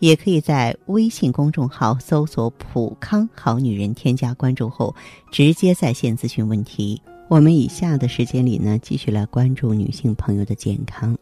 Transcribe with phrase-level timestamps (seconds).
[0.00, 4.94] 也可以在微信公众号搜索“普康好女人”，添加关注后
[5.30, 7.00] 直接在线咨询问题。
[7.28, 11.16] 我们以下的时间里呢，继续来关注女性朋友的健康。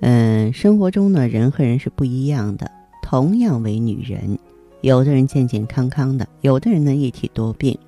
[0.00, 2.70] 嗯，生活中呢，人和人是不一样的。
[3.02, 4.38] 同样为女人，
[4.80, 7.78] 有的人健健康康的，有的人呢一体多病。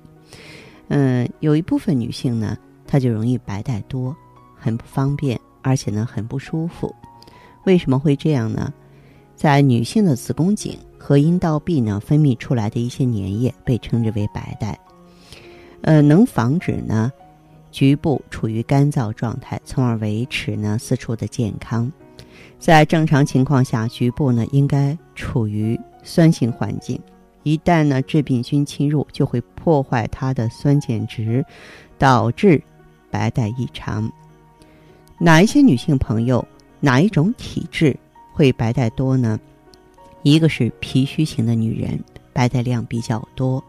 [0.87, 4.15] 嗯，有一部分女性呢，她就容易白带多，
[4.55, 6.93] 很不方便，而且呢很不舒服。
[7.65, 8.73] 为什么会这样呢？
[9.41, 14.79] 在女性的子宫颈和阴道壁呢分泌出来的一些粘液被称之为白带，
[15.81, 17.11] 呃，能防止呢
[17.71, 21.91] 局部处于干燥状态，从而维持呢四处的健康。
[22.59, 27.01] 在正常情况下，局部呢应该处于酸性环境，
[27.41, 31.43] 一旦呢致病菌侵入，就会破坏它的酸碱值，
[31.97, 32.61] 导致
[33.09, 34.07] 白带异常。
[35.17, 36.47] 哪一些女性朋友，
[36.79, 37.97] 哪一种体质？
[38.41, 39.39] 会白带多呢？
[40.23, 42.03] 一个是脾虚型的女人，
[42.33, 43.63] 白带量比较多，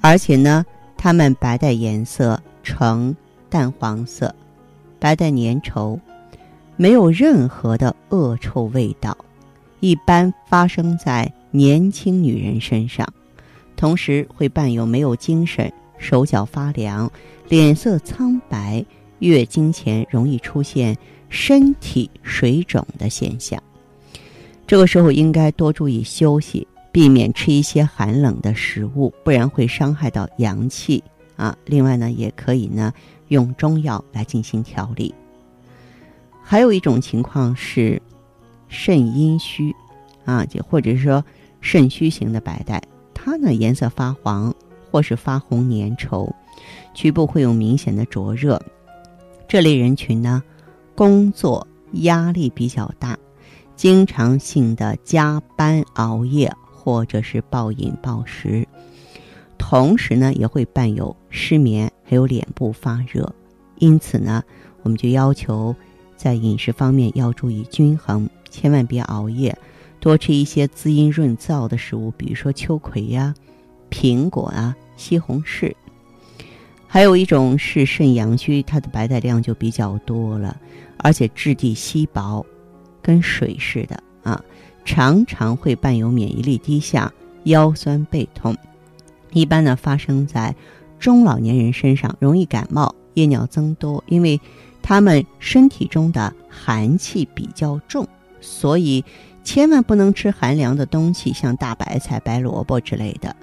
[0.00, 3.14] 而且呢，她们白带颜色呈
[3.48, 4.34] 淡黄色，
[4.98, 6.00] 白带粘稠，
[6.76, 9.16] 没有任何的恶臭味道，
[9.78, 13.06] 一般发生在年轻女人身上，
[13.76, 17.08] 同时会伴有没有精神、手脚发凉、
[17.48, 18.84] 脸色苍白、
[19.20, 23.62] 月经前容易出现身体水肿的现象。
[24.66, 31.02] 这个时候应该多注意休息，避免吃一些寒冷的食物，不然会伤害到阳气
[31.36, 31.56] 啊。
[31.66, 32.92] 另外呢，也可以呢
[33.28, 35.14] 用中药来进行调理。
[36.42, 38.00] 还有一种情况是
[38.68, 39.74] 肾阴虚
[40.24, 41.22] 啊，就或者说
[41.60, 44.54] 肾虚型的白带，它呢颜色发黄
[44.90, 46.32] 或是发红粘稠，
[46.94, 48.60] 局部会有明显的灼热。
[49.46, 50.42] 这类人群呢，
[50.94, 53.18] 工作压力比较大。
[53.82, 58.64] 经常性的加班熬夜，或者是暴饮暴食，
[59.58, 63.34] 同时呢也会伴有失眠，还有脸部发热。
[63.78, 64.40] 因此呢，
[64.84, 65.74] 我们就要求
[66.16, 69.58] 在饮食方面要注意均衡，千万别熬夜，
[69.98, 73.34] 多吃一些滋阴润燥的食物，比如说秋葵呀、
[73.90, 75.74] 苹果啊、西红柿。
[76.86, 80.56] 还有一种是肾阳虚，它的白带量就比较多了，
[80.98, 82.46] 而且质地稀薄。
[83.02, 84.42] 跟水似的啊，
[84.84, 87.12] 常常会伴有免疫力低下、
[87.44, 88.56] 腰酸背痛。
[89.32, 90.54] 一般呢，发生在
[90.98, 94.40] 中老年人身上，容易感冒、夜尿增多，因为
[94.80, 98.06] 他们身体中的寒气比较重，
[98.40, 99.04] 所以
[99.42, 103.34] 千万不能吃寒凉的东西，像大白菜、白萝卜之类的。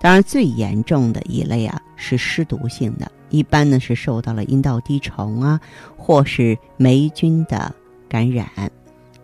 [0.00, 5.58] 当然，最严重的一类啊是湿毒性的，一般呢是受到了阴道滴虫啊，
[5.96, 7.74] 或是霉菌的
[8.08, 8.46] 感染。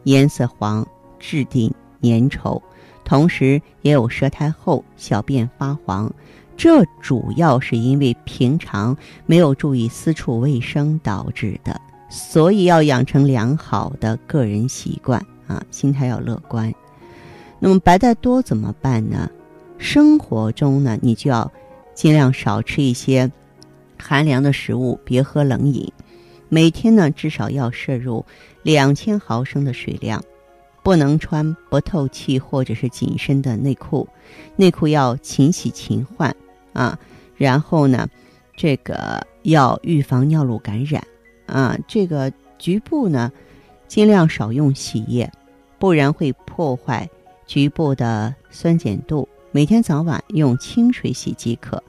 [0.05, 0.87] 颜色黄，
[1.19, 2.61] 质地粘稠，
[3.05, 6.12] 同时也有舌苔厚、小便发黄，
[6.56, 8.97] 这主要是因为平常
[9.27, 11.81] 没有注意私处卫生导致的。
[12.09, 16.72] 所以要养成良好的个人习惯啊，心态要乐观。
[17.61, 19.31] 那么白带多怎么办呢？
[19.78, 21.50] 生活中呢，你就要
[21.94, 23.31] 尽量少吃一些
[23.97, 25.93] 寒凉的食物，别喝冷饮。
[26.53, 28.25] 每天呢，至少要摄入
[28.65, 30.21] 两千毫升的水量，
[30.83, 34.09] 不能穿不透气或者是紧身的内裤，
[34.56, 36.34] 内裤要勤洗勤换
[36.72, 36.99] 啊。
[37.37, 38.09] 然后呢，
[38.56, 41.00] 这个要预防尿路感染
[41.47, 41.78] 啊。
[41.87, 43.31] 这个局部呢，
[43.87, 45.31] 尽量少用洗液，
[45.78, 47.09] 不然会破坏
[47.47, 49.28] 局部的酸碱度。
[49.53, 51.81] 每天早晚用清水洗即可。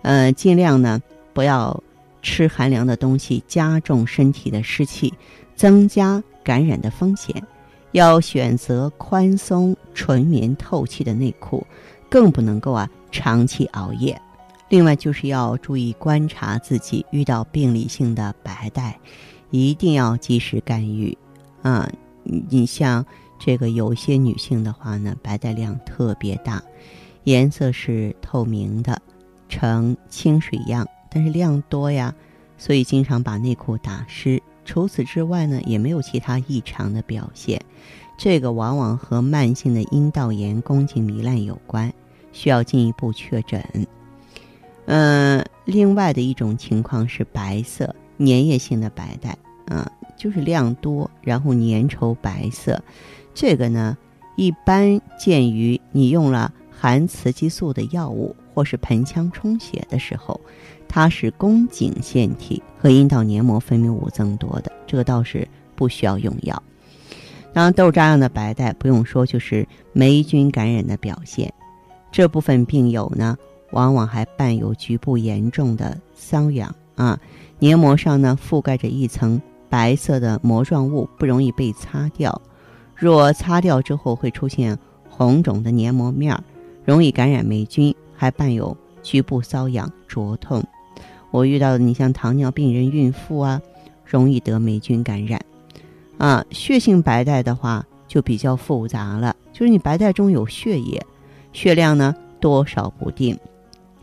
[0.00, 0.98] 呃，尽量呢
[1.34, 1.78] 不要。
[2.22, 5.12] 吃寒凉的东西加重身体的湿气，
[5.54, 7.42] 增加感染的风险。
[7.92, 11.66] 要选择宽松、纯棉、透气的内裤，
[12.10, 14.20] 更不能够啊长期熬夜。
[14.68, 18.98] 另外就是要注意观察自己，遇到病理性的白带，
[19.50, 21.16] 一定要及时干预。
[21.62, 21.90] 啊，
[22.22, 23.04] 你像
[23.38, 26.62] 这个有些女性的话呢，白带量特别大，
[27.24, 29.00] 颜色是透明的，
[29.48, 30.86] 呈清水样。
[31.10, 32.14] 但是量多呀，
[32.56, 34.42] 所以经常把内裤打湿。
[34.64, 37.60] 除此之外呢，也没有其他异常的表现。
[38.18, 41.92] 这个往往和慢性的阴道炎、宫颈糜烂有关，
[42.32, 43.64] 需要进一步确诊。
[44.86, 52.82] 嗯，另外的一种情况是白色粘液性的白带，啊，就是量多，然后粘稠白色。
[53.34, 53.96] 这个呢，
[54.36, 60.40] 一般见于你用了含雌激素的药物或是盆腔充血的时候，
[60.88, 65.46] 它是宫颈腺体和阴道黏膜分泌物增多的，这个倒是
[65.76, 66.60] 不需要用药。
[67.52, 71.52] 当豆渣样的白带，不用说，就是霉菌感染的表现。
[72.10, 73.36] 这部分病友呢，
[73.72, 77.18] 往往还伴有局部严重的瘙痒啊，
[77.58, 82.40] 黏膜上呢覆盖着一层白色的膜状物，不容易被擦掉。
[82.94, 86.42] 若擦掉之后，会出现红肿的黏膜面儿，
[86.84, 90.64] 容易感染霉菌，还伴有局部瘙痒、灼痛。
[91.30, 93.60] 我遇到的，你像糖尿病人、孕妇啊，
[94.04, 95.40] 容易得霉菌感染。
[96.16, 101.04] 啊，血性白带的话就比较复杂了，就是你白带中有血液。
[101.52, 103.38] 血量呢多少不定，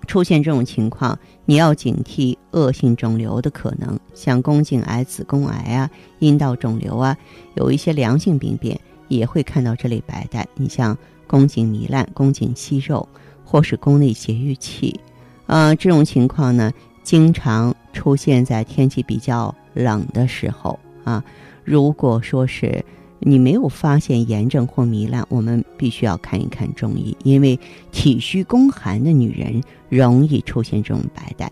[0.08, 5.90] 出现这种情况，你要警惕恶性肿瘤的可能，像宫颈癌、子宫癌啊、
[6.20, 7.18] 阴道肿瘤啊，
[7.56, 10.48] 有一些良性病变也会看到这类白带。
[10.56, 13.08] 你像宫颈糜烂、宫颈息肉，
[13.44, 15.00] 或是宫内节育器，
[15.48, 16.72] 呃，这种情况呢，
[17.06, 21.24] 经常出现在天气比较冷的时候啊。
[21.64, 22.84] 如果说是。
[23.20, 27.58] 你没有发现炎症或糜烂，我们必须要看一看中医，因为
[27.92, 31.50] 体虚宫寒的女人容易出现这种白带。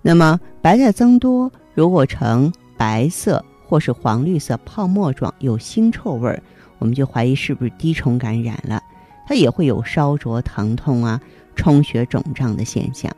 [0.00, 6.42] 那么白带增多，如果呈白色或是黄绿色泡沫状，有腥臭味儿，
[6.78, 8.82] 我们就怀疑是不是滴虫感染了。
[9.28, 11.20] 它也会有烧灼、疼痛啊、
[11.54, 13.14] 充血、肿胀的现象。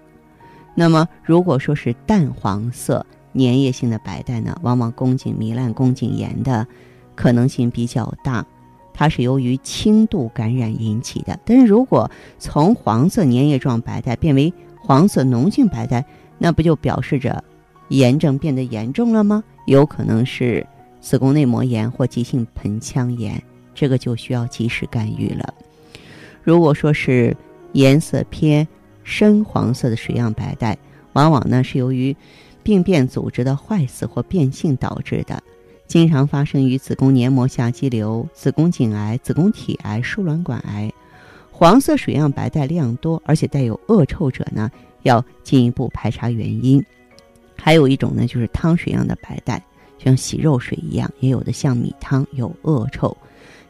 [0.75, 3.05] 那么如果说是淡黄色
[3.35, 6.67] 粘液性的白带呢，往往宫颈糜烂、宫颈炎的。
[7.17, 8.44] 可能性比较大，
[8.93, 11.38] 它是由于轻度感染引起的。
[11.44, 12.11] 但是如果
[12.41, 16.05] 从黄色粘液状白带变为黄色脓性白带，
[16.38, 17.44] 那不就表示着
[17.87, 19.44] 炎症变得严重了吗？
[19.67, 20.67] 有可能是
[21.00, 23.41] 子宫内膜炎或急性盆腔炎，
[23.76, 25.55] 这个就需要及时干预了。
[26.43, 27.37] 如果说是
[27.75, 28.67] 颜色偏
[29.04, 30.76] 深黄色的水样白带，
[31.12, 32.16] 往往呢是由于
[32.62, 35.40] 病变组织的坏死或变性导致的。
[35.86, 40.90] 经常发生于子宫黏膜下肌瘤、子宫颈癌、子宫体癌、输卵管癌。
[41.52, 44.68] 黄色水样白带量多，而且带有恶臭者呢，
[45.02, 46.84] 要进一步排查原因。
[47.56, 49.62] 还有一种呢，就是汤水样的白带，
[49.98, 53.16] 像洗肉水一样，也有的像米汤，有恶臭。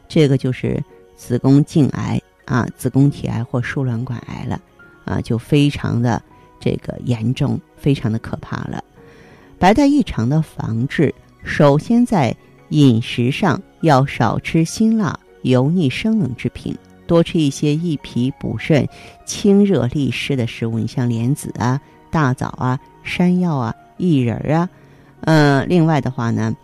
[0.07, 0.81] 这个就是
[1.15, 4.59] 子宫颈癌啊、子宫体癌或输卵管癌了
[5.05, 6.21] 啊，就非常的
[6.59, 8.83] 这个严重，非常的可怕了。
[9.57, 11.13] 白带异常的防治。
[11.43, 12.35] 首先，在
[12.69, 16.75] 饮食上要少吃辛辣、油腻、生冷之品，
[17.05, 18.87] 多吃一些益脾补肾、
[19.25, 20.79] 清热利湿的食物。
[20.79, 21.79] 你像莲子啊、
[22.09, 24.67] 大枣啊、山药啊、薏仁啊。
[25.21, 26.55] 嗯，另外的话呢，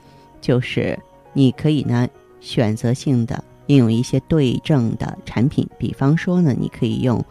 [0.41, 0.97] 就是
[1.33, 2.07] 你可以呢
[2.39, 7.23] 选择性的应用一些对症的产品，比方说呢，你可以用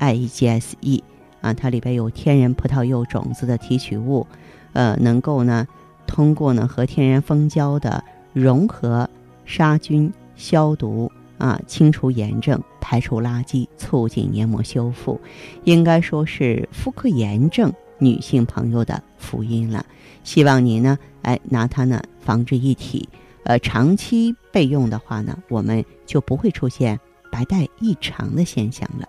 [0.00, 1.02] IEGSE
[1.40, 4.26] 啊，它里边有天然葡萄柚种子的提取物，
[4.72, 5.68] 呃，能够呢。
[6.06, 8.02] 通过呢和天然蜂胶的
[8.32, 9.08] 融合，
[9.44, 11.08] 杀菌、消毒
[11.38, 15.20] 啊，清除炎症，排除垃圾，促进黏膜修复，
[15.62, 19.86] 应该说是妇科炎症女性朋友的福音了。
[20.24, 23.08] 希望您呢，哎，拿它呢防治一体，
[23.44, 26.98] 呃，长期备用的话呢，我们就不会出现
[27.30, 29.08] 白带异常的现象了。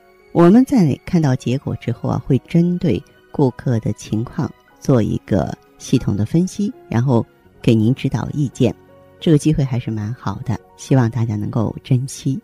[0.31, 5.55] 我们在看到结果之后啊，会针对顾客的情况做一个。
[5.81, 7.25] 系统的分析，然后
[7.59, 8.71] 给您指导意见，
[9.19, 12.39] 这个机会还是蛮好的，希望大家能够珍惜。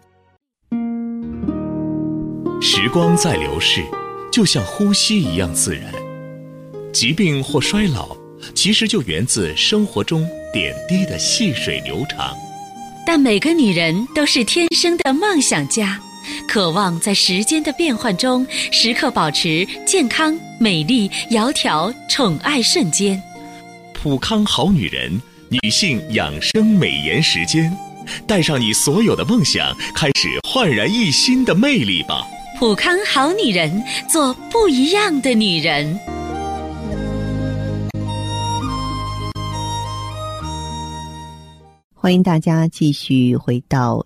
[2.60, 3.84] 时光在流逝，
[4.32, 5.94] 就像呼吸一样自然。
[6.92, 8.18] 疾病或衰老，
[8.56, 12.36] 其实就源自生活中点滴的细水流长。
[13.06, 16.02] 但每个女人都是天生的梦想家，
[16.48, 23.22] 渴望在时间的变换中时刻保持健康美丽窈窕宠爱瞬间。
[23.94, 27.76] 普康好女人女性养生美颜时间
[28.28, 32.26] 带上你所有的梦想开始焕然一新的魅力吧。
[32.60, 36.00] 普康好女人做不一样的女人。
[42.08, 44.06] 欢迎大家继续回到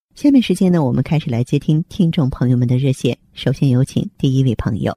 [0.15, 3.17] 下面时间呢，我们开始来接听听众朋友们的热线。
[3.33, 4.95] 首先有请第一位朋友。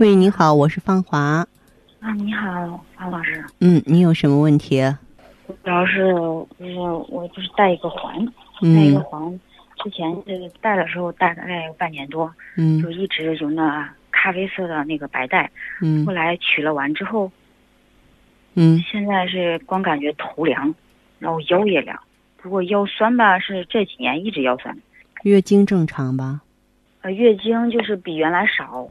[0.00, 1.46] 喂，你好，我是芳华。
[2.00, 3.44] 啊，你好，方老师。
[3.60, 4.82] 嗯，你有什么问题？
[5.46, 6.12] 主要是
[6.58, 6.74] 就是
[7.08, 8.26] 我就是戴一个环，
[8.62, 9.40] 戴一个环，
[9.84, 15.48] 之前就是戴的时候戴大概有半年多，嗯，就一直有那咖啡色的那个白带，
[15.80, 17.30] 嗯，后来取了完之后，
[18.54, 20.74] 嗯，现在是光感觉头凉，
[21.20, 21.96] 然后腰也凉。
[22.46, 24.78] 不过腰酸吧，是这几年一直腰酸。
[25.24, 26.40] 月经正常吧？
[27.00, 28.88] 呃，月经就是比原来少，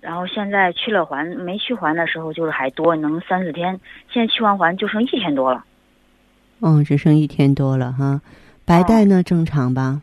[0.00, 3.78] 然后现在去了环，没去环的时候就是还多，能三四天。
[4.10, 5.62] 现在去完环就剩一天多了。
[6.62, 8.22] 嗯，只剩一天多了哈。
[8.64, 9.22] 白带呢？
[9.22, 10.00] 正常吧？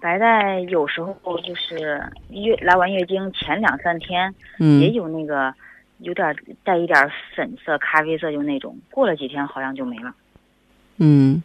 [0.00, 5.52] 白带有时候就是月来完月经前两三天，嗯，也有那个
[5.98, 8.78] 有点带一点粉色、咖啡色，就那种。
[8.88, 10.14] 过了几天好像就没了。
[11.02, 11.42] 嗯，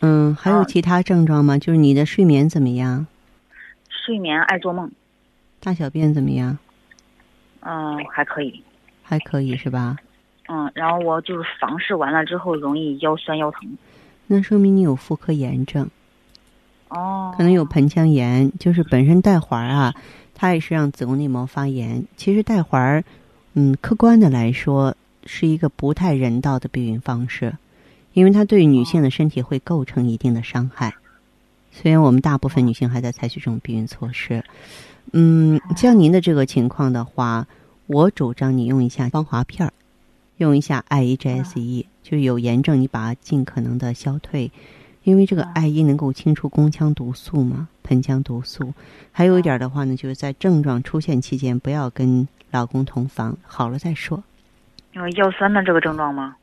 [0.00, 1.56] 嗯，还有其他症状吗？
[1.56, 3.06] 就是你的睡眠怎么样？
[3.88, 4.90] 睡眠爱做梦。
[5.60, 6.58] 大小便怎么样？
[7.60, 8.62] 嗯，还可以。
[9.04, 9.96] 还可以是吧？
[10.48, 13.78] 嗯，然后我就是房事完了之后容易腰酸腰疼。
[14.26, 15.88] 那说明你有妇科炎症。
[16.88, 17.32] 哦。
[17.36, 19.94] 可能有盆腔炎，就是本身带环啊，
[20.34, 22.04] 它也是让子宫内膜发炎。
[22.16, 23.04] 其实带环，
[23.54, 27.54] 嗯，客观的来说是一个不太人道的避孕方式。
[28.12, 30.94] 因为它对女性的身体会构成一定的伤害，
[31.70, 34.44] 虽然我们大部分女性还在采取这种避孕措施，
[35.12, 37.46] 嗯，像您的这个情况的话，
[37.86, 39.72] 我主张你用一下芳华片儿，
[40.38, 44.50] 用一下 IEGSE，就是有炎症你把它尽可能的消退，
[45.04, 48.74] 因为这个 IE 能够清除宫腔毒素嘛，盆腔毒素。
[49.12, 54.22] 还有一点的话呢，就是在症状出现期间不要跟老公同房，好了再说。
[54.92, 56.36] 有腰酸的这个症状吗？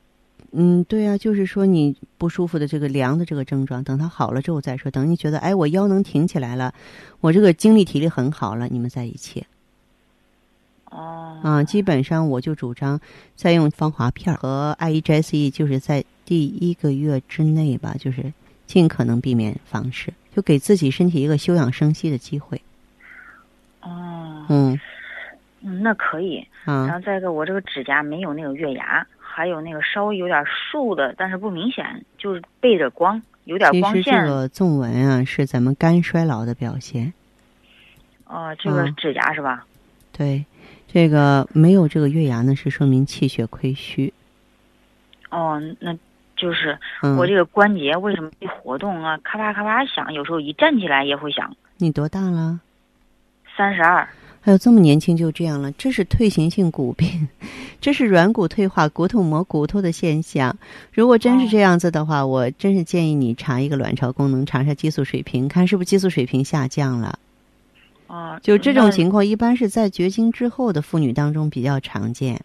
[0.51, 4.89] 嗯，对啊，就是说你不舒服的这个凉的这个症状，等它好了之后再说。
[4.89, 6.73] 等你觉得哎，我腰能挺起来了，
[7.19, 9.45] 我这个精力体力很好了，你们在一起。
[10.85, 11.37] 哦。
[11.43, 12.99] 啊，基本上我就主张
[13.35, 18.33] 再用芳华片和 I E G C E，就是在第一个月之内吧，就是
[18.65, 22.59] 尽可能避免房事，就给自己身体一个休养生息的机会。
[23.81, 24.45] 哦。
[24.49, 24.79] 嗯。
[25.61, 26.39] 嗯，那可以。
[26.63, 26.87] 啊。
[26.87, 29.05] 然后再一个，我这个指甲没有那个月牙。
[29.37, 34.01] 还有那个稍微有点竖的，但是不明显，就是背着光，有点光线。
[34.01, 37.13] 其实这个纵纹啊，是咱们肝衰老的表现。
[38.25, 39.63] 哦，这个指甲是吧？
[40.11, 40.43] 对，
[40.87, 44.11] 这个没有这个月牙呢，是说明气血亏虚。
[45.29, 45.95] 哦，那
[46.35, 46.75] 就是
[47.15, 51.55] 我这个关节为什么一活动啊，咔吧咔吧响，有时候一站起来也会响。
[51.77, 52.59] 你多大了？
[53.55, 54.09] 三十二。
[54.47, 57.27] 还有这么年轻就这样了，这是退行性骨病，
[57.81, 60.57] 这是软骨退化、骨头磨骨头的现象。
[60.93, 67.19] 如果真是这样子的话，我真是建议你查一个卵巢功能，查查激素水平，看是不是激素水平下降了。
[68.07, 72.39] 哦，就这种情况，一般是在绝经之后的妇女当中比较常见。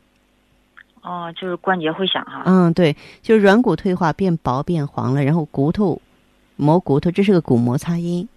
[1.02, 2.42] 哦，就是关节会响哈。
[2.47, 6.02] 嗯，对，就是软骨退化变薄变黄了，然后骨头
[6.56, 8.28] 磨骨头，这是个骨摩擦音。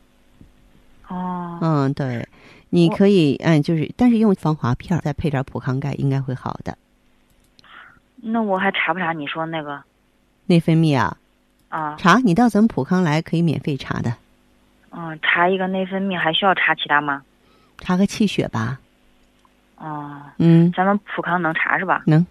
[1.07, 1.57] 哦。
[1.61, 2.27] 嗯，对。
[2.69, 6.77] 你可以，嗯，就是，但是用防滑片再配点普康钙，应该会好的。
[8.15, 9.81] 那我还查不查你说那个
[10.47, 11.15] 内分泌啊？
[11.69, 14.13] 啊，查，你到咱们普康来可以免费查的。
[14.91, 17.21] 嗯，查一个内分泌还需要查其他吗？
[17.77, 18.79] 查个气血吧。
[19.77, 20.21] 哦。
[20.37, 20.71] 嗯。
[20.71, 22.03] 咱们普康能查是吧？
[22.07, 22.25] 能，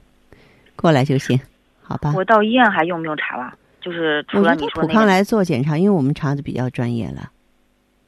[0.77, 1.39] 过来就行，
[1.83, 2.13] 好吧。
[2.17, 3.55] 我到医院还用不用查了？
[3.81, 7.31] 就是除了你说普康来做检查，因为我们查的比较专业了。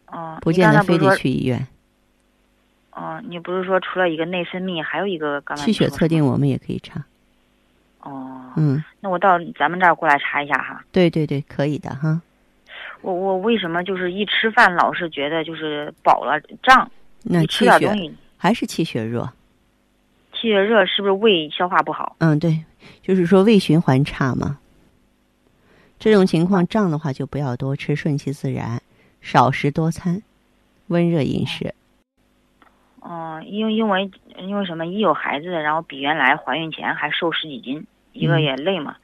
[0.06, 0.38] 哦。
[0.40, 1.66] 不见得非得去医院。
[2.96, 7.04] 哦，你不是说除了一个内分泌，还有一个刚才气血测定，我们也可以查。
[8.00, 10.82] 哦，嗯，那我到咱们这儿过来查一下哈。
[10.92, 12.18] 对对对，可以的哈。
[13.02, 16.90] 我我为什么就是一吃饭老是觉得就是饱了胀？
[17.22, 19.30] 那吃点东西还是气血弱。
[20.32, 22.16] 气血热是不是胃消化不好？
[22.20, 22.64] 嗯，对，
[23.02, 24.58] 就是说胃循环差嘛。
[25.98, 28.80] 这种情况胀的话，就不要多吃，顺其自然，
[29.20, 30.22] 少食多餐，
[30.86, 31.74] 温热饮食。
[33.08, 34.84] 哦，因为因为因为什么？
[34.84, 38.96] 一有孩子，然后比原来怀孕前还瘦十几斤，一个也累嘛。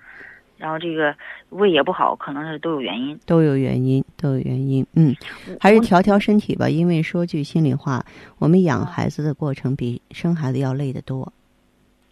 [0.58, 1.14] 然后这个
[1.50, 3.16] 胃也不好，可能是都有原因。
[3.26, 4.84] 都有原因，都有原因。
[4.94, 5.14] 嗯，
[5.60, 6.68] 还是调调身体吧。
[6.68, 8.04] 因为说句心里话，
[8.38, 11.32] 我们养孩子的过程比生孩子要累得多。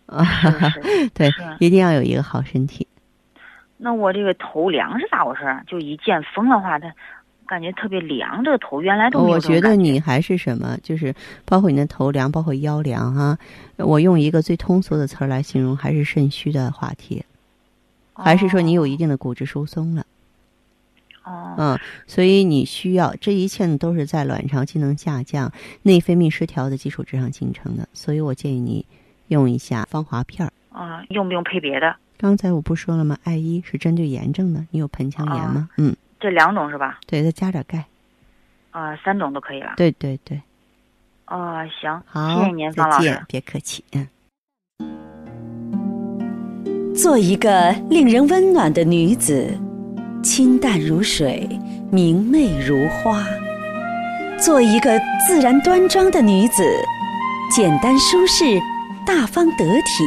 [0.07, 0.25] 啊，
[1.15, 1.29] 对，
[1.59, 2.87] 一定要有一个好身体。
[3.77, 5.43] 那我这个头凉是咋回事？
[5.67, 6.93] 就一见风的话，它
[7.51, 8.45] 感觉特别凉。
[8.45, 11.13] 这个头原来都没有我觉得你还是什么，就是
[11.45, 13.37] 包括你的头凉，包括腰凉哈。
[13.77, 17.25] 我用一个最通俗的词儿来形容，还是肾虚的话题。
[18.15, 20.07] 还是说你有一定的骨质疏松了？
[21.25, 25.53] 哦，嗯，所以你需要这一切呢，都是在卵巢机能下降、
[25.83, 27.89] 内分泌失调的基础之上形成的。
[27.93, 28.87] 所以我建议你
[29.27, 30.53] 用一下芳华片儿。
[30.71, 31.97] 啊，用不用配别的？
[32.17, 33.19] 刚才我不说了吗？
[33.25, 35.69] 艾依是针对炎症的，你有盆腔炎吗？
[35.79, 37.01] 嗯，这两种是吧？
[37.07, 37.85] 对，再加点钙。
[38.71, 39.73] 啊，三种都可以了。
[39.77, 40.41] 对对对。
[41.27, 44.07] 哦，行，好，谢谢您，方老师，别客气，嗯。
[46.95, 49.59] 做一个令人温暖的女子，
[50.23, 51.49] 清淡如水，
[51.91, 53.25] 明媚如花；
[54.39, 56.63] 做一个自然端庄的女子，
[57.57, 58.61] 简单舒适，
[59.07, 60.05] 大方得体；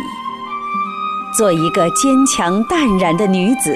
[1.35, 3.75] 做一个坚强淡然的女子，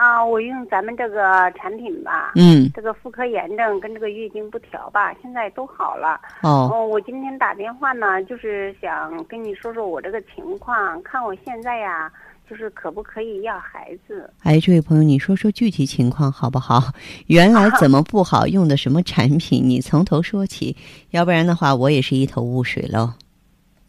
[0.00, 6.18] 啊，我用咱们这个产品吧，嗯，这个妇科炎症跟这个月经不调吧，现在都好了。
[6.42, 6.70] 哦。
[6.72, 12.10] 哦，我今天打电话呢，就是想跟你说说我这个情况，看我现在呀。
[12.48, 14.28] 就是可不可以要孩子？
[14.42, 16.82] 哎，这位朋友，你说说具体情况好不好？
[17.28, 18.44] 原来怎么不好？
[18.48, 19.62] 用的什么产品？
[19.62, 20.76] 你从头说起，
[21.10, 23.12] 要不然的话，我也是一头雾水喽。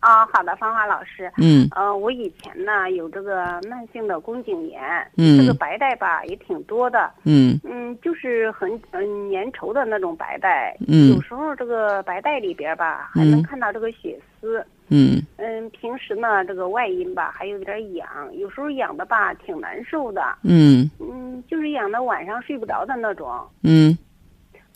[0.02, 1.32] 啊，好的，芳华老师。
[1.38, 1.68] 嗯。
[1.76, 4.82] 呃，我以前呢有这个慢性的宫颈炎，
[5.16, 7.10] 嗯，这个白带吧也挺多的。
[7.24, 7.58] 嗯。
[7.64, 10.76] 嗯，就是很嗯粘稠的那种白带。
[10.88, 11.10] 嗯。
[11.10, 14.66] 有时候这个白带里边吧，还能看到这个血丝。
[14.94, 20.22] 嗯嗯，平时呢，这个外阴吧还有点痒，有时候痒的吧挺难受的。
[20.44, 23.30] 嗯嗯，就是痒的晚上睡不着的那种。
[23.64, 23.98] 嗯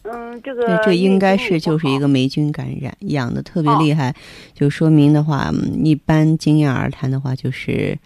[0.08, 4.15] 嗯，这个这应该是就是一个霉菌感染，痒的特别厉害，
[4.54, 5.52] 就说明的话，
[5.84, 7.98] 一般经验而谈的话，就是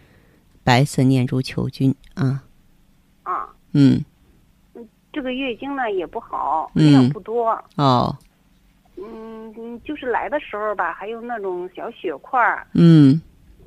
[0.64, 2.44] 白色念珠球菌啊。
[3.24, 3.50] 啊。
[3.74, 4.04] 嗯。
[4.76, 7.52] 嗯，这个月经呢也不好，量不多。
[7.76, 8.16] 哦。
[8.96, 12.68] 嗯嗯，就是来的时候吧，还有那种小血块儿。
[12.74, 13.20] 嗯，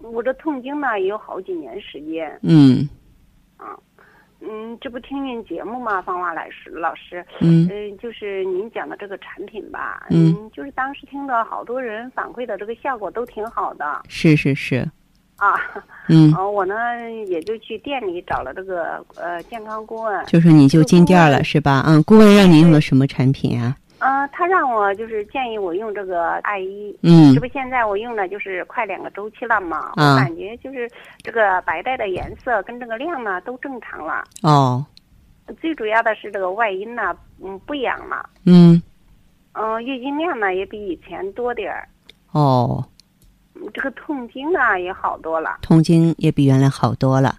[0.02, 2.38] 我这痛经呢也有好几年时间。
[2.42, 2.88] 嗯，
[3.56, 3.78] 啊，
[4.42, 7.24] 嗯，这不听您节目吗，方华老师老师？
[7.40, 10.06] 嗯，嗯，就是您讲的这个产品吧。
[10.10, 14.02] 嗯，就是当时听到好多人反馈的这个效果都挺好的。
[14.08, 14.88] 是是是。
[15.36, 15.54] 啊。
[16.08, 16.32] 嗯。
[16.52, 16.74] 我呢
[17.28, 20.26] 也就去店里找了这个呃健康顾问。
[20.26, 21.84] 就是你就进店了是吧？
[21.86, 23.76] 嗯，顾问让你用的什么产品啊？
[24.04, 34.24] 嗯，他让我就是建议我用这个艾依，嗯，这不现在我用的就是快两个周期了嘛，我感觉就是这个白带的颜色跟这个量呢都正常了。
[34.42, 34.84] 哦，
[35.60, 38.28] 最主要的是这个外阴呢，嗯，不痒了。
[38.44, 38.82] 嗯，
[39.52, 41.86] 嗯，月经量呢也比以前多点儿。
[42.32, 42.84] 哦，
[43.72, 45.58] 这个痛经呢也好多了。
[45.62, 47.38] 痛经也比原来好多了。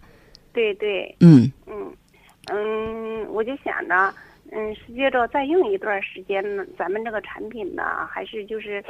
[0.54, 1.14] 对对。
[1.20, 1.52] 嗯。
[1.68, 1.92] 嗯
[2.50, 4.14] 嗯，我就想着。
[4.56, 6.64] 嗯，是接着再用一段时间呢。
[6.78, 8.84] 咱们这个产品呢，还是就是，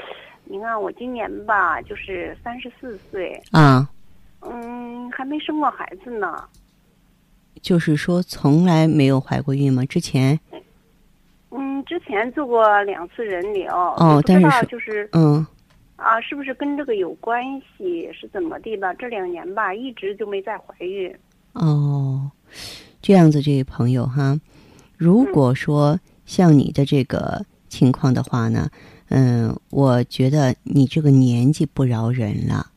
[0.43, 3.89] 你看我今年吧，就是三十四岁啊，
[4.41, 6.43] 嗯，还没生过孩子呢。
[7.61, 9.85] 就是说，从来没有怀过孕吗？
[9.85, 10.37] 之前？
[11.51, 15.45] 嗯，之之前做过两次人流，哦但是就是嗯
[15.95, 17.43] 啊，是不是跟这个有关
[17.77, 18.11] 系？
[18.11, 18.91] 是怎么地吧？
[18.95, 21.15] 这两年吧，一直就没再怀孕。
[21.53, 22.31] 哦，
[22.99, 24.35] 这样子，这位朋友哈，
[24.97, 28.69] 如果说像你的这个情况的话呢，
[29.09, 32.67] 嗯，我觉得你这个年纪不饶人了，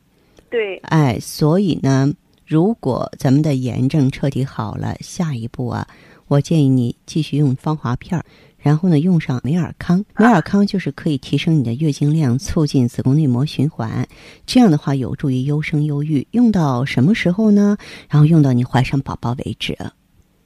[0.49, 2.13] 对，哎，所以呢，
[2.45, 5.87] 如果咱们的炎症彻底好了，下一步啊，
[6.27, 8.25] 我建议你继续用芳华片儿。
[8.57, 14.05] 然后呢，用上美尔康，美尔康就是可以提升你的月经量，促进子宫内膜循环，
[14.45, 16.27] 这样的话有助于优生优育。
[16.31, 17.77] 用到什么时候呢？
[18.09, 19.77] 然后用到你怀上宝宝为止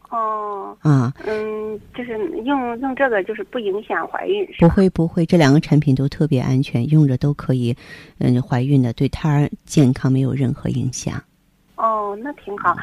[0.09, 1.13] 哦，啊！
[1.25, 4.69] 嗯，就是用用这个，就是不影响怀孕，不？
[4.69, 7.75] 会不会，这两个产品都特别安全，用着都可以，
[8.19, 11.21] 嗯，怀孕的对胎儿健康没有任何影响。
[11.75, 12.75] 哦，那挺好。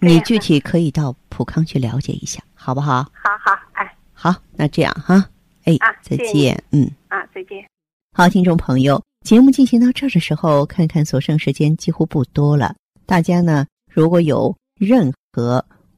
[0.00, 3.02] 你具体可以到普康去了解一下，好不好？
[3.12, 5.24] 好好，哎好，那这样哈，
[5.64, 6.90] 哎，啊再谢谢你见，嗯。
[7.08, 7.64] 啊，再见。
[8.12, 12.74] 好，听众朋友，节目进行到这儿的时候，看看所剩时间几乎不多了。
[13.06, 15.64] 大家呢，如果有任何